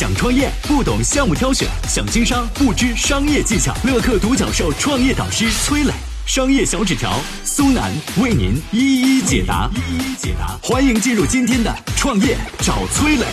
[0.00, 3.74] 想创业不懂项目挑选，想经商不知商业技巧。
[3.84, 5.92] 乐客独角兽创业导师崔磊，
[6.24, 7.12] 商业小纸条
[7.44, 9.68] 苏南为您一一解答。
[9.74, 13.26] 一一解答，欢迎进入今天的创业找崔磊。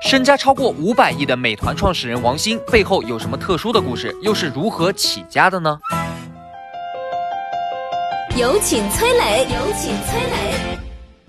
[0.00, 4.16] 身家超过五百亿的美团创始人王兴背后有什么特殊的故事？
[4.22, 5.76] 又是如何起家的呢？
[8.38, 10.78] 有请崔磊，有请崔磊。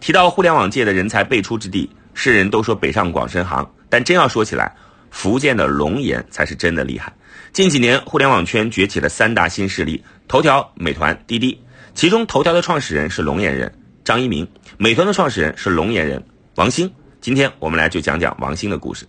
[0.02, 4.76] 提到互联网界的人才辈出之地，世人都说北上广深杭，但真要说起来，
[5.10, 7.14] 福建的龙岩才是真的厉害。
[7.54, 11.58] 近几年，互联网圈崛起了三大新势力：头条、美团、滴滴。
[11.94, 14.46] 其中，头条的创始人是龙岩人张一鸣，
[14.78, 16.22] 美团的创始人是龙岩人
[16.56, 16.92] 王兴。
[17.22, 19.08] 今天我们来就讲讲王兴的故事。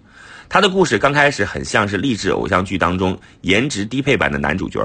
[0.51, 4.81] 他的故事刚开始很像是励志偶像剧当中颜值低配版的男主角。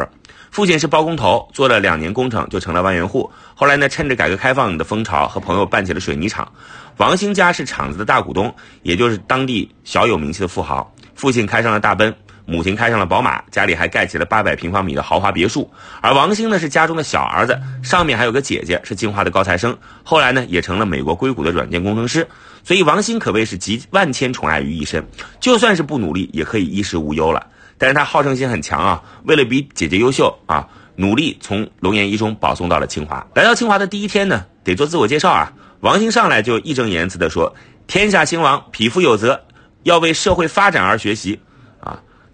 [0.51, 3.31] 父亲是包工头，做了两年工程就成了万元户。
[3.55, 6.51] 后来呢，趁着改革开放的风潮，和朋友办起了水泥厂。
[6.97, 10.93] 王兴家是厂子的大股东，也就是当地小有名气的富豪。
[11.15, 12.13] 父亲开上了大奔，
[12.45, 15.69] 母亲开上了宝马，家里还盖起了八百平方米的豪华别墅。
[16.01, 19.77] 而王兴呢，是家中的小儿子，上面还有个姐姐，是清华的高材生。
[20.03, 22.27] 后来呢，也成了美国硅谷的软件工程师。
[22.63, 25.05] 所以王兴可谓是集万千宠爱于一身，
[25.39, 27.47] 就算是不努力，也可以衣食无忧了。
[27.77, 33.25] 但是他好胜心很强啊，为了比姐姐优秀啊，努力从龙岩一中保送到了清华。
[33.35, 35.51] 来到清华的第一天呢，得做自我介绍啊。
[35.79, 37.53] 王兴上来就义正言辞地说
[37.87, 39.41] ：“天下兴亡，匹夫有责，
[39.83, 41.39] 要为社会发展而学习。”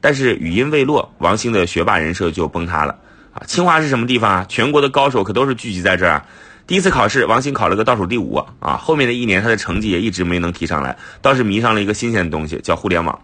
[0.02, 2.96] 但是语音未落，王兴的学霸人设就崩塌了
[3.34, 3.44] 啊。
[3.46, 4.46] 清华是什么地方啊？
[4.48, 6.24] 全国的高手可都是聚集在这儿。
[6.70, 8.78] 第一次考试，王兴考了个倒数第五啊。
[8.78, 13.20] 后面的一年，他的成绩也一直没能提上来，倒是迷上了一个新鲜的东西，叫互联网。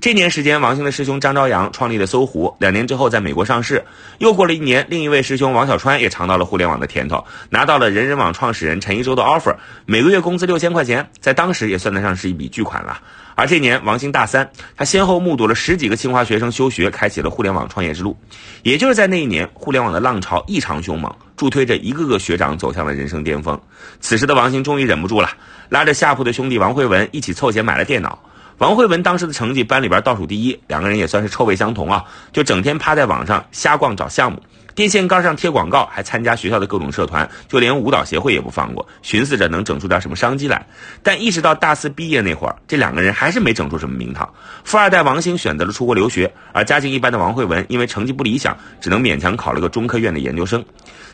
[0.00, 3.82] 这年时间，王兴的师兄张朝阳创立了搜狐，两年之后在美国上市。
[4.18, 13.00] 又过了一年，另一位师兄王小川也尝到了互联网的甜头，拿到了人人网创始人陈一舟的 offer，每个月工资六千块钱，在当时也算得上是一笔巨款了。
[13.34, 18.14] 而这年，王兴大三，他先后目睹了十几个清华学生休学，开启了互联网创业之路。
[18.62, 23.58] 也就是在那一年，互联网的浪潮异常凶猛，助推着一个个学长走向了人生巅峰。
[23.98, 25.30] 此时的王兴终于忍不住了，
[25.70, 28.18] 拉着下铺的兄弟王慧文一起凑钱买了电脑。
[28.60, 34.38] 王慧文当时的成绩班里边倒数第一，两个人也算是臭味相同啊，就整天趴在网上瞎逛找项目。
[34.74, 40.66] 电线杆上贴广告，还参加学校的各种社团，就连舞蹈协会也不放过，寻思着能整出点什么商机来。
[41.02, 44.30] 但一直到大四毕业那会儿，这两个人还是没整出什么名堂。
[44.62, 50.62] 富二代王兴选择了出国留学，而家境一般的王慧文因为成绩不理想，只能勉强考了个中科院的研究生。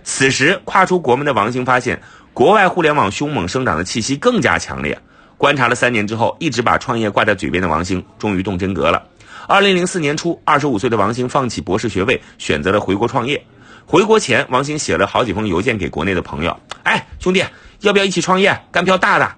[0.03, 2.03] 此时跨出国门的王兴发现，
[2.34, 5.01] 国外互联网凶猛生长的气息更加强烈。
[5.38, 9.02] 观察了三年之后，一直把创业挂在嘴边的王兴，终于动真格了。
[9.47, 13.41] 二零零四年初，二十五岁的王兴放弃博士学位，选择了回国创业。
[13.84, 17.44] 回国前，王兴写了好几封邮件给国内的朋友：“哎，兄弟，
[17.80, 18.58] 要不要一起创业？
[18.72, 19.36] 干票大的，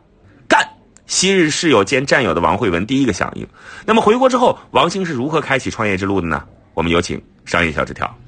[0.49, 0.67] 干！”
[1.07, 3.47] 昔日室友兼战友的王慧文第一个响应。
[3.85, 6.43] 那么回国之后，王兴是如何开启创业之路的呢？
[6.75, 8.28] 我们有请商业小纸条。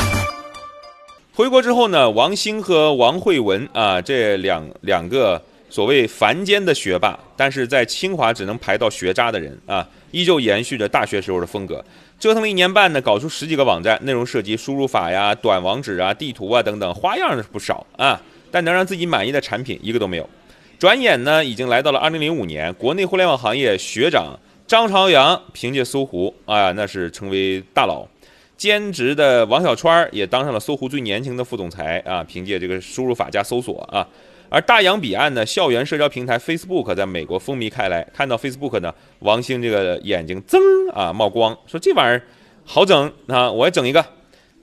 [1.33, 11.83] 回国之后呢，王兴和王慧文啊，这两两个所谓凡间的学霸，但是在清华只能排到学渣的人啊，依旧延续着大学时候的风格，
[12.19, 18.21] 折腾了一年半呢，搞出十几个网站，内容涉及输入法呀、短网址啊、地图啊等等，花样是不少啊，
[18.51, 20.29] 但能让自己满意的产品一个都没有。
[20.77, 24.37] 转眼呢，已经来到了二零零五年，国内互联网行业学长
[24.67, 28.05] 张朝阳凭借搜狐啊，那是成为大佬。
[28.61, 34.07] 兼职的王小川也当上了搜狐最年轻的副总裁啊，凭借这个输入法加搜索啊。
[34.49, 40.59] 而大洋彼岸呢，校园社交平台 Facebook 在美国风靡开来，看到 Facebook 呢，王兴这个眼睛噌
[40.93, 42.21] 啊冒光，说这玩意儿
[42.63, 44.05] 好整啊，我也整一个。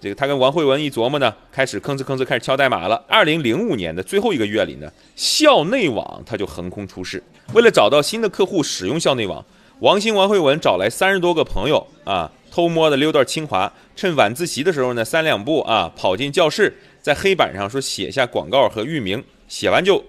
[0.00, 3.04] 这个他跟王慧文一琢磨呢，开始吭哧吭哧开始敲代码了。
[3.08, 7.20] 二零零五年的最后一个月里呢，校内网它就横空出世。
[7.52, 9.44] 为了找到新的客户使用校内网，
[9.80, 12.30] 王兴、王慧文找来三十多个朋友啊。
[12.50, 20.02] 偷摸的溜到清华，趁晚自习的时候呢，三两步啊跑进教室，在黑板上说写下广告和域名，写完就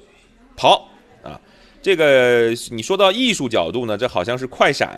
[0.55, 0.89] 跑
[1.23, 1.39] 啊。
[1.81, 4.89] 这个你说到艺术角度呢，这好像是快闪；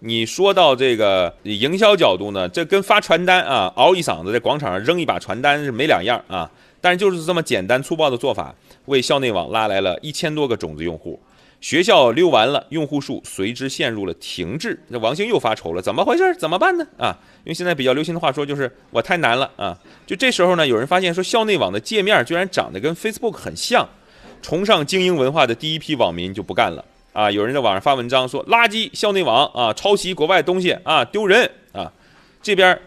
[0.00, 6.50] 你说到这个营销角度呢，这跟发传单啊，嗷一嗓子在广场上扔一把传单是没两样啊。
[6.80, 11.18] 但是就是这么简单粗暴的做法，为校内网拉来了一千多个种子用户。
[11.60, 14.78] 学校溜完了，用户数随之陷入了停滞。
[14.90, 16.34] 这王兴又发愁了，怎么回事？
[16.36, 16.86] 怎么办呢？
[16.98, 19.76] 啊，用现在比较流行的话说就是我太难了啊。
[20.06, 23.88] 就这时候呢，有人发现说校内网的界面居然长得跟 Facebook 很像，
[24.42, 27.30] 崇尚精英文化的第一批网民就不干了啊。
[27.30, 31.90] 有人在网上发文章说垃圾校内网啊，抄袭国外东西啊，丢人啊。
[32.42, 32.78] 这边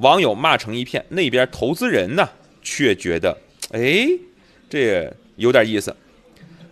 [0.00, 2.28] 网友骂成一片，那边投资人呢
[2.60, 3.34] 却觉得，
[3.70, 4.06] 哎，
[4.68, 5.94] 这有点意思。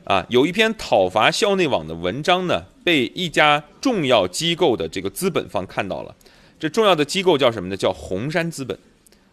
[0.08, 6.14] 啊，有一篇讨伐校内网的文章呢，被一家重要机构的这个资本方看到了。
[6.58, 7.76] 这重要的机构叫什么呢？
[7.76, 8.76] 叫红杉资本。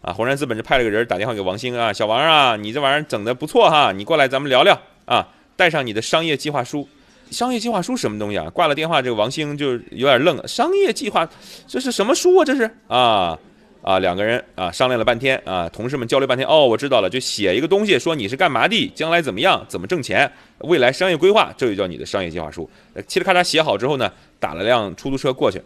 [0.02, 5.26] 啊，红杉资本就派了个人打电话给王兴啊，小王啊，你这玩意儿整的不错哈，你过来咱们聊聊啊，
[5.56, 6.86] 带上你的商业计划书。
[7.32, 8.50] 商业计划书什么东西啊？
[8.50, 10.46] 挂了电话，这个王兴就有点愣了。
[10.46, 11.28] 商业计划，
[11.66, 12.44] 这是什么书啊？
[12.44, 13.40] 这是啊。
[13.86, 20.30] 啊，两个人啊商量了半天啊，同事们交流半天，哦，我知道了，就写一个东西，说你是干嘛的，将来怎么样，怎么挣钱，
[20.62, 22.68] 未来商业规划，这就叫你的商业计划书。
[22.96, 25.62] 嘁哩咔嚓写好之后呢，打了辆出租车过去，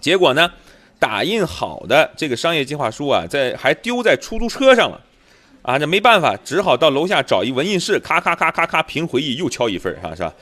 [0.00, 0.50] 结果呢，
[0.98, 4.98] 打印好的这个商业计划书啊，在还丢在出租车上了，
[5.60, 10.32] 啊，这没办法，只好到楼下找一文印室，咔咔咔咔咔，凭回忆又敲一份儿，哈，是吧？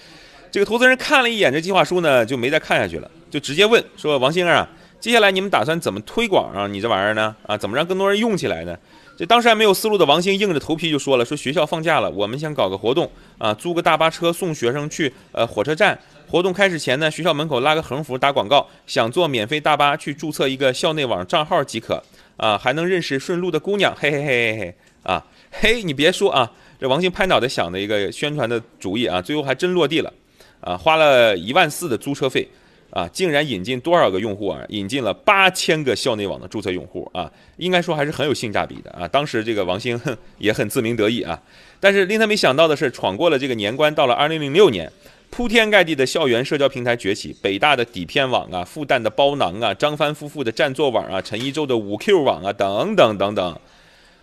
[0.52, 6.66] 这个投资人看了一眼这计划书呢，就没再看下去了，就直接问说：“王先生啊。”接下来你们打算怎么推广啊？
[6.66, 7.34] 你这玩意儿呢？
[7.46, 8.76] 啊，怎么让更多人用起来呢？
[9.16, 13.08] 这当时还没有思路的王兴硬着头皮就说了：“说学校放假了，我们想搞个活动
[13.38, 15.98] 啊，租个大巴车送学生去呃火车站。
[16.28, 22.02] 活动开始前呢，学校门口拉个横幅打广告，想坐免费大巴去注册一个校内网账号即可
[22.36, 23.94] 啊，还能认识顺路的姑娘。
[23.96, 24.74] 嘿嘿嘿嘿嘿
[25.04, 30.12] 啊，嘿，你别说啊，这王兴拍脑袋想的一个宣传的主意啊，最后还真落地了
[30.60, 32.48] 啊，花了一万四的租车费。”
[32.90, 34.62] 啊，竟然引进多少个用户啊？
[34.68, 39.06] 引进了八千个校内网的注册用户啊，应该说还是很有性价比的啊。
[39.06, 40.00] 当时这个王兴
[40.38, 41.40] 也很自鸣得意啊。
[41.80, 44.90] 但是令他没想到的是，闯过了这个年关，到了二零零六年，
[45.30, 53.60] 铺天盖地的校园社交平台崛起，北大的底片网啊，复旦的包囊啊，张帆夫妇的占座网啊，陈一舟的五 Q 网啊，等等等等，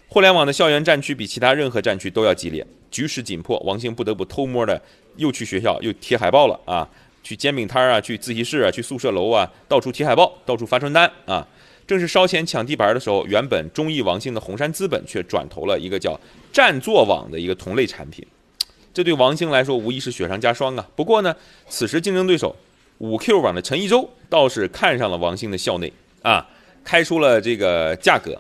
[0.08, 4.82] 互联网的校园战区比其他任何战区都要激烈，局势紧迫，王兴不得不偷摸的
[5.16, 6.90] 又去学校又贴海报了啊。
[7.26, 11.46] 去煎饼摊儿啊，去自习室啊，去宿舍楼啊，到处贴海报，到处发传单啊。
[11.88, 16.20] 正是烧钱抢地盘的时候，原本中意王兴的红杉资本却转投了一个叫
[16.54, 18.24] 占座网的一个同类产品。
[18.94, 20.88] 这对王兴来说无疑是雪上加霜啊。
[20.96, 21.36] 不过呢，
[21.68, 22.56] 此时竞争对手
[23.00, 26.48] 五 Q 网的陈一舟倒是看上了王兴的校内啊，
[26.84, 28.40] 开出了这个价格，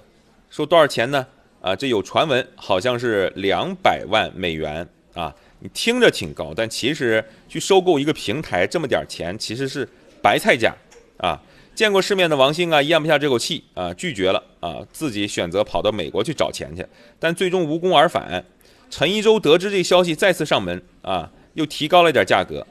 [0.51, 1.25] 说多少钱呢？
[1.59, 5.33] 啊，这有传闻好像是两百万美元啊。
[5.59, 9.87] 你听着挺高，但其实去收购一个平台这么点钱，其实是
[10.21, 10.75] 白菜价
[11.17, 11.41] 啊！
[11.73, 16.85] 见过世面的王兴啊，咽不下这口气啊，拒绝了啊，自己选择跑到美国去找钱去，
[17.19, 18.45] 但最终无功而返。
[18.89, 22.65] 陈一舟得知这消息，再次上门啊，又提高了一点价格。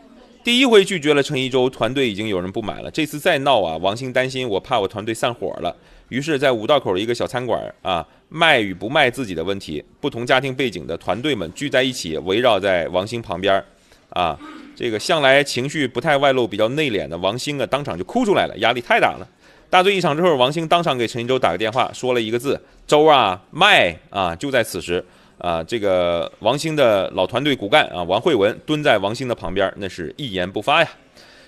[0.44, 2.90] 第一回拒绝了陈一舟，团队已经有人不买了。
[2.90, 5.74] 这次再闹啊，王兴担心我怕我团队散伙了，
[6.10, 9.82] 于是，在五道口的一个小餐馆啊，卖与不卖自己的问题。
[10.02, 13.64] 不同家庭背景的团队们聚在一起，围绕在王兴旁边
[14.10, 14.38] 啊，
[14.76, 19.26] 这个向来情绪不太外露、比较内敛的王兴啊，当场就哭出来了，压力太大了。
[19.70, 25.02] 大醉一场之后，王兴当场给陈一舟打个电话，说了一个字：“周啊，卖啊！”就在此时。
[25.38, 30.88] 啊，这个王兴的老团队骨干啊，王慧文蹲在王兴的旁边，那是一言不发呀。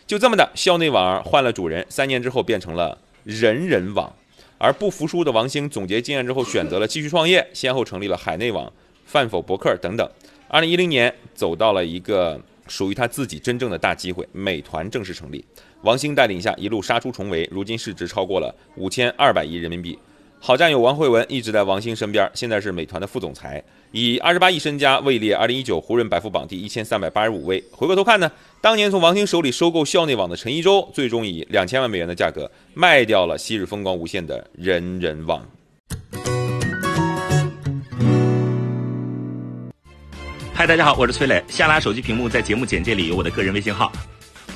[0.07, 4.13] 就这么的，校内网换了主人，三年之后变成了人人网。
[4.59, 8.73] 而不服输的王兴总结经验之后，选择了继续创业，先后成立了海内网、
[9.05, 10.09] 饭否博客等等。
[10.49, 15.45] 二零一零年，走到了一个属于他自己真正的大机会，美团正式成立。
[15.83, 19.99] 王兴带领下一路杀出重围，如今市值超过了五千二百亿人民币。
[20.39, 23.63] 好战友王慧文一直在王兴身边，现在是美团的副总裁。
[23.91, 27.63] 以二十八亿身家位列二零一九胡润百富榜第一千三百八十五位。
[27.73, 35.45] 回过头看呢，当年从王兴手里收购校内网的陈一舟，最终以两千万美元的价格卖掉了昔日风光无限的人人网。
[40.53, 41.43] 嗨，大家好，我是崔磊。
[41.49, 43.91] 下拉手机屏幕，在节目简介里有我的个人微信号。